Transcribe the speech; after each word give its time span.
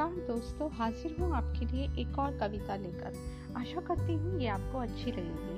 नमस्कार 0.00 0.26
दोस्तों, 0.26 0.70
हाजिर 0.70 1.16
हूँ 1.20 1.34
आपके 1.34 1.66
लिए 1.66 1.84
एक 1.98 2.18
और 2.18 2.38
कविता 2.38 2.76
लेकर। 2.76 3.12
आशा 3.56 3.80
करती 3.80 4.14
हूँ 4.14 4.40
ये 4.40 4.48
आपको 4.48 4.78
अच्छी 4.78 5.12
लगेगी। 5.12 5.54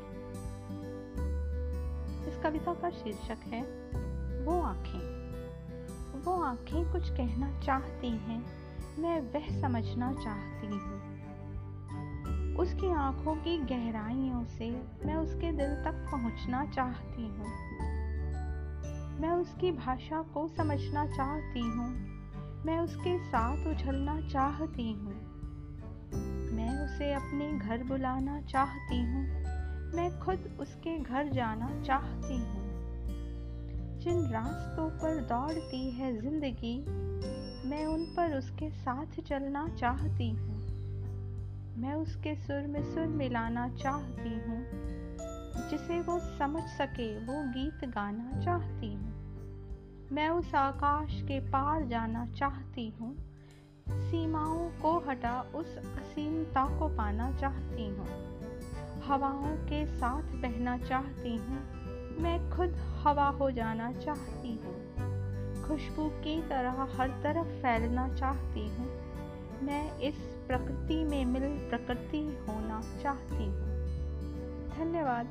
इस 2.30 2.38
कविता 2.42 2.74
का 2.74 2.90
शीर्षक 2.90 3.38
है, 3.46 3.62
वो 4.44 4.60
आँखें। 4.60 6.22
वो 6.22 6.42
आँखें 6.42 6.92
कुछ 6.92 7.10
कहना 7.10 7.60
चाहती 7.60 8.08
हैं, 8.08 8.46
मैं 8.98 9.20
वह 9.20 9.60
समझना 9.60 10.12
चाहती 10.12 10.66
हूँ। 10.66 11.00
उसकी 12.56 12.92
आँखों 12.92 13.36
की 13.36 13.58
गहराइयों 13.58 14.44
से 14.44 14.70
मैं 15.06 15.16
उसके 15.16 15.52
दिल 15.52 15.74
तक 15.74 16.08
पहुँचना 16.10 16.66
चाहती 16.66 17.22
हूँ। 17.22 17.48
मैं 19.20 19.30
उसकी 19.30 19.72
भाषा 19.72 20.22
को 20.22 20.48
समझना 20.48 21.06
चाहती 21.06 21.60
हूँ। 21.60 22.17
मैं 22.66 22.78
उसके 22.78 23.18
साथ 23.18 23.66
उछलना 23.66 24.20
चाहती 24.20 24.92
हूँ। 24.92 25.28
मैं 26.52 26.80
उसे 26.84 27.12
अपने 27.12 27.52
घर 27.52 27.84
बुलाना 27.84 28.40
चाहती 28.40 28.98
हूँ। 28.98 29.26
मैं 29.94 30.20
खुद 30.20 30.56
उसके 30.60 30.98
घर 30.98 31.28
जाना 31.28 31.82
चाहती 31.82 32.36
हूँ। 32.36 32.68
जिन 34.00 34.26
रास्तों 34.26 34.90
पर 34.90 35.20
दौड़ती 35.20 35.90
है 35.90 36.20
ज़िंदगी, 36.20 36.84
मैं 37.68 37.86
उन 37.86 38.04
पर 38.04 38.38
उसके 38.38 38.70
साथ 38.70 39.20
चलना 39.20 39.68
चाहती 39.68 40.30
हूँ। 40.30 40.58
मैं 41.78 41.94
उसके 41.94 42.34
सुर 42.34 42.66
में 42.66 42.94
सुर 42.94 43.06
मिलाना 43.06 43.68
चाहती 43.68 44.34
हूँ। 44.34 44.88
जिसे 45.70 46.00
वो 46.00 46.20
समझ 46.38 46.62
सके, 46.62 47.18
वो 47.18 47.52
गीत 47.52 47.88
गाना 47.90 48.40
चाहती 48.40 48.94
हूँ। 48.94 49.27
मैं 50.12 50.28
उस 50.28 50.54
आकाश 50.54 51.22
के 51.22 51.40
पार 51.40 51.84
जाना 51.84 52.26
चाहती 52.26 52.88
हूँ। 53.00 53.16
सीमाओं 53.90 54.68
को 54.68 54.98
हटा 55.08 55.40
उस 55.40 55.76
असीमता 55.76 56.78
को 56.78 56.88
पाना 56.88 57.32
चाहती 57.32 57.86
हूँ। 57.86 58.06
हवाओं 59.06 59.56
के 59.56 59.86
साथ 59.86 60.22
बहना 60.22 60.78
चाहती 60.78 61.36
हूँ। 61.36 61.58
मैं 62.22 62.50
खुद 62.50 62.68
हवा 62.76 63.28
हो 63.28 63.50
जाना 63.50 63.92
चाहती 63.92 64.54
हूँ। 64.54 64.94
खुशबू 65.62 66.08
की 66.08 66.42
तरह 66.48 66.88
हर 66.96 67.08
तरफ़ 67.08 67.46
फैलना 67.46 68.14
चाहती 68.14 68.68
हूँ। 68.68 68.86
मैं 69.62 69.98
इस 69.98 70.14
प्रकृति 70.48 71.04
में 71.04 71.24
मिल 71.24 71.42
प्रकृति 71.42 72.46
होना 72.48 72.82
चाहती 73.02 73.44
हूँ। 73.44 73.68
धन्यवाद। 74.78 75.26